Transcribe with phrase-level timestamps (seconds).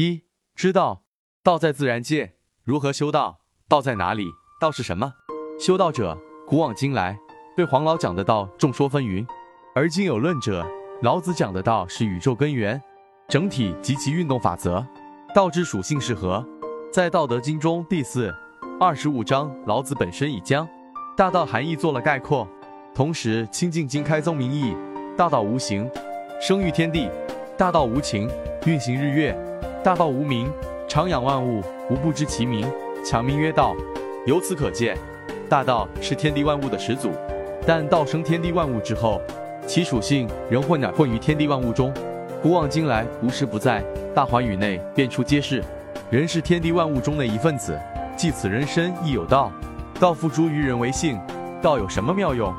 [0.00, 0.22] 一、
[0.54, 1.02] 知道
[1.44, 3.40] 道在自然界，如何修道？
[3.68, 4.30] 道在哪里？
[4.58, 5.12] 道是什么？
[5.58, 7.18] 修道者，古往今来
[7.54, 9.26] 对黄老讲的道众说纷纭，
[9.74, 10.66] 而今有论者，
[11.02, 12.80] 老子讲的道是宇宙根源、
[13.28, 14.82] 整体及其运动法则。
[15.34, 16.42] 道之属性是何？
[16.90, 18.34] 在《道德经》中第四、
[18.80, 20.66] 二十五章，老子本身已将
[21.14, 22.48] 大道含义做了概括，
[22.94, 24.74] 同时《清净经》开宗明义：
[25.14, 25.86] 大道无形，
[26.40, 27.10] 生育天地；
[27.58, 28.30] 大道无情，
[28.64, 29.36] 运行日月；
[29.82, 30.52] 大道无名，
[30.86, 32.70] 常养万物，无不知其名，
[33.02, 33.74] 强名曰道。
[34.26, 34.94] 由此可见，
[35.48, 37.12] 大道是天地万物的始祖。
[37.66, 39.22] 但道生天地万物之后，
[39.66, 41.90] 其属性仍混乃混于天地万物中。
[42.42, 43.82] 古往今来，无时不在。
[44.14, 45.64] 大寰宇内，遍处皆是。
[46.10, 47.78] 人是天地万物中的一份子，
[48.18, 49.50] 即此人身亦有道。
[49.98, 51.18] 道付诸于人为性，
[51.62, 52.52] 道有什么妙用？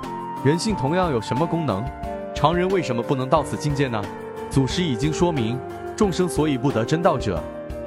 [0.43, 1.85] 人性同样有什么功能？
[2.33, 4.03] 常人为什么不能到此境界呢？
[4.49, 5.57] 祖师已经说明，
[6.01, 7.39] 众生所以不得真道者，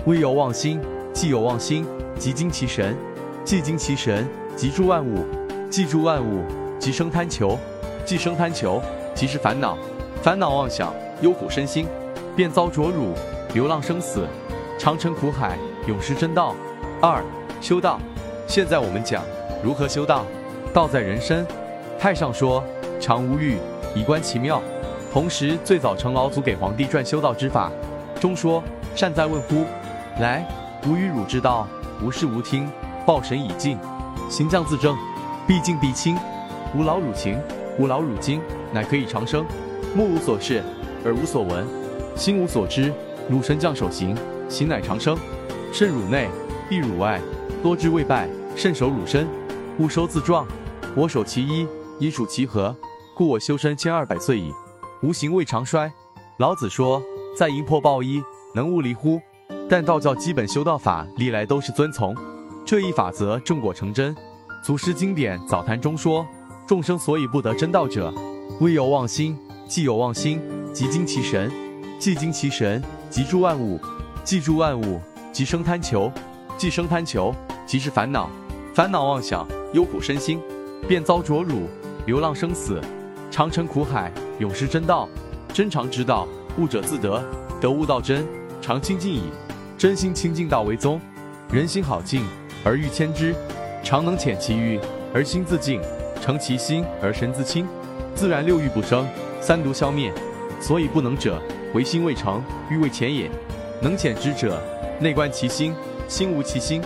[0.07, 0.81] 未有妄心，
[1.13, 1.85] 既有妄心，
[2.17, 2.97] 即精其神，
[3.45, 5.25] 既精其神，即住万物，
[5.69, 6.45] 既住万物，
[6.79, 7.59] 即生贪求，
[8.05, 8.81] 既生贪求，
[9.17, 9.77] 即是烦恼，
[10.23, 11.89] 烦恼妄想，忧苦身心，
[12.37, 13.15] 便遭浊辱，
[13.53, 14.25] 流浪生死。
[14.79, 16.55] 长沉苦海，永失真道。
[17.01, 17.21] 二
[17.61, 17.99] 修道。
[18.47, 19.25] 现在我们讲
[19.61, 20.25] 如何修道。
[20.73, 21.45] 道在人身。
[21.99, 22.63] 太上说
[23.03, 23.59] ：“常无欲，
[23.93, 24.63] 以观其妙。”
[25.13, 27.73] 同时，最早成老祖给皇帝传修道之法，
[28.25, 28.65] 中说
[28.97, 29.67] ：“善哉问乎！
[30.19, 30.49] 来，
[30.87, 31.69] 吾与汝之道，
[32.03, 32.67] 无事无听，
[33.05, 33.79] 报神以敬，
[34.31, 34.97] 行将自正，
[35.47, 36.17] 必敬必亲，
[36.75, 37.39] 无劳汝情，
[37.79, 38.41] 无劳汝精，
[38.73, 39.45] 乃可以长生。
[39.95, 40.65] 目无所视，
[41.05, 41.67] 耳无所闻，
[42.17, 42.91] 心无所知，
[43.29, 44.17] 汝神将守行。”
[44.49, 45.19] 形乃长生，
[45.71, 46.31] 肾汝内，
[46.67, 47.21] 必汝外，
[47.63, 49.29] 多之未败，肾守汝身，
[49.79, 50.47] 勿收自壮。
[50.97, 52.75] 我守其一，以属其和，
[53.15, 54.51] 故我修身千二百岁矣，
[55.03, 55.93] 无形未长衰。
[56.39, 57.03] 老子说
[57.37, 58.23] ：“在营破报一，
[58.55, 59.21] 能勿离乎？”
[59.69, 62.15] 但道教基本修道法历来都是遵从
[62.65, 64.15] 这一法则，正果成真。
[64.63, 66.27] 祖师经典《早谈》中说
[66.67, 68.13] ：“众生所以不得真道者，
[68.61, 69.35] 未有妄心；
[69.67, 70.41] 既有妄心，
[70.73, 71.51] 即精其神；
[71.99, 73.81] 既精其神，即住万物。”
[74.25, 75.01] 记住万物，
[75.33, 76.11] 即生贪求；
[76.57, 77.35] 既生贪求，
[77.67, 78.31] 即是烦恼。
[78.75, 80.41] 烦恼妄想，忧苦身心，
[80.89, 81.69] 便遭浊辱，
[82.07, 82.81] 流浪生死，
[83.31, 85.09] 长沉苦海，永失真道。
[85.53, 86.27] 真常之道，
[86.57, 87.23] 悟者自得，
[87.61, 88.25] 得悟道真，
[88.61, 89.25] 常清净矣。
[89.77, 91.01] 真心清净道为宗。
[91.51, 92.25] 人心好静，
[92.65, 93.33] 而欲牵之；
[93.83, 94.79] 常能遣其欲，
[95.13, 95.81] 而心自静；
[96.21, 97.67] 成其心，而神自清。
[98.15, 99.07] 自然六欲不生，
[99.41, 100.13] 三毒消灭。
[100.61, 101.43] 所以不能者，
[101.75, 103.29] 唯心未成，欲未遣也。
[103.83, 104.61] 能遣之者，
[105.01, 105.75] 内观其心，
[106.07, 106.81] 心无其心；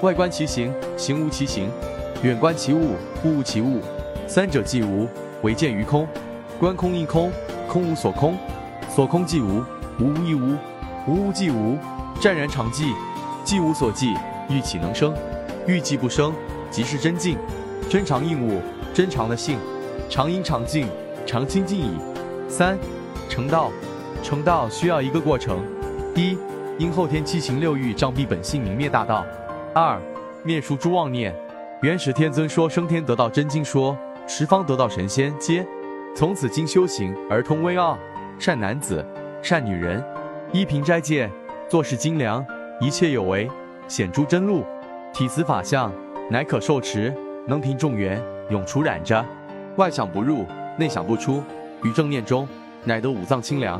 [0.00, 1.66] 外观其行，行无其行；
[2.22, 2.94] 远观其物，
[3.24, 3.38] 物。
[3.38, 3.80] 无其物。
[4.26, 5.06] 三者既无，
[5.42, 6.08] 唯见于空。
[6.58, 7.30] 观空亦空，
[7.68, 8.34] 空无所空；
[8.94, 9.64] 所空即无，
[10.00, 10.56] 无无亦无；
[11.06, 11.78] 无无即无，
[12.20, 12.92] 湛然常寂。
[13.44, 14.16] 寂无所寂，
[14.48, 15.14] 欲岂能生？
[15.66, 16.34] 欲既不生，
[16.70, 17.38] 即是真静。
[17.88, 18.60] 真常应物，
[18.92, 19.58] 真常的性，
[20.08, 20.88] 常应常静，
[21.24, 21.92] 常清净矣。
[22.48, 22.76] 三
[23.28, 23.70] 成道，
[24.22, 25.58] 成道需要一个过程。
[26.16, 26.36] 一，
[26.76, 29.24] 因后天七情六欲障蔽本性，泯灭大道；
[29.72, 30.00] 二，
[30.42, 31.34] 灭除诸妄念。
[31.82, 33.96] 元始天尊说升天得道真经说，
[34.26, 35.66] 十方得道神仙皆
[36.14, 37.96] 从此经修行而通微奥。
[38.40, 39.04] 善男子，
[39.42, 40.02] 善女人，
[40.50, 41.30] 依凭斋戒，
[41.68, 42.42] 做事精良，
[42.80, 43.46] 一切有为，
[43.86, 44.64] 显诸真路，
[45.12, 45.92] 体慈法相，
[46.30, 47.14] 乃可受持，
[47.46, 48.18] 能平众缘，
[48.48, 49.22] 永除染着。
[49.76, 50.46] 外想不入，
[50.78, 51.42] 内想不出，
[51.84, 52.48] 于正念中，
[52.82, 53.78] 乃得五脏清凉，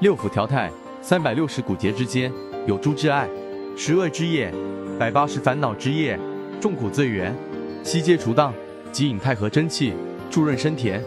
[0.00, 0.68] 六腑调态。
[1.00, 2.32] 三百六十骨节之间
[2.66, 3.28] 有诸之爱，
[3.76, 4.52] 十恶之业，
[4.98, 6.18] 百八十烦恼之业，
[6.60, 7.32] 众苦罪源，
[7.84, 8.52] 悉皆除荡，
[8.90, 9.94] 即引太和真气，
[10.28, 11.00] 助润身田。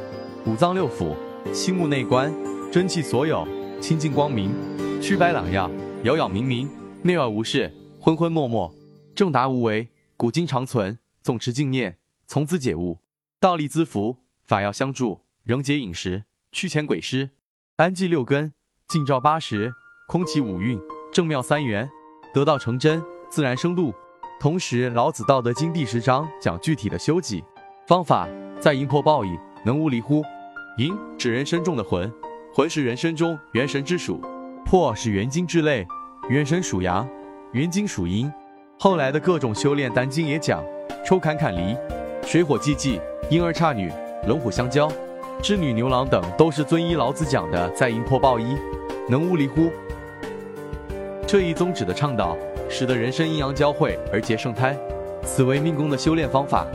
[0.45, 1.13] 五脏六腑，
[1.53, 2.33] 心目内观，
[2.73, 3.47] 真气所有，
[3.79, 4.51] 清净光明，
[4.99, 5.69] 曲白朗耀，
[6.03, 6.67] 杳杳冥冥，
[7.03, 8.73] 内外无事，昏昏默默，
[9.13, 12.97] 正达无为，古今长存，总持净念，从此解悟。
[13.39, 17.29] 道力滋福，法要相助，仍节饮食，驱遣鬼师，
[17.75, 18.51] 安济六根，
[18.87, 19.71] 静照八十。
[20.07, 20.79] 空起五蕴，
[21.11, 21.87] 正妙三元，
[22.33, 23.93] 得道成真，自然生度。
[24.39, 27.43] 同时，老子《道德经》第十章讲具体的修己
[27.85, 28.27] 方法，
[28.59, 30.23] 在阴破报应，能无离乎？
[30.79, 32.11] 阴指人身中的魂，
[32.55, 34.21] 魂是人身中元神之属，
[34.63, 35.87] 魄是元精之类，
[36.29, 37.09] 元神属阳，
[37.51, 38.31] 元精属阴。
[38.77, 40.63] 后来的各种修炼丹经也讲，
[41.03, 41.75] 抽坎坎离，
[42.21, 43.01] 水火既济，
[43.31, 43.91] 婴儿差女，
[44.27, 44.87] 龙虎相交，
[45.41, 48.55] 织女牛郎等，都是遵依老子讲的，在阴破暴一，
[49.09, 49.71] 能无离乎？
[51.25, 52.37] 这一宗旨的倡导，
[52.69, 54.77] 使得人生阴阳交汇而结圣胎，
[55.23, 56.67] 此为命宫的修炼方法。